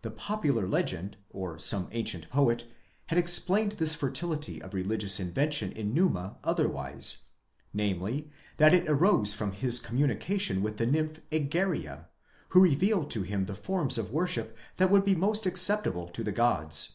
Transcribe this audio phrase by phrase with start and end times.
[0.00, 2.64] The popular legend, or some ancient poet,
[3.08, 7.24] had explained this fertility of religious inven tion in Numa otherwise;
[7.74, 12.06] namely, that it arose from his communication with the nymph Egeria,
[12.48, 16.32] who revealed to bim the forms of worship that would be most acceptable to the
[16.32, 16.94] gods.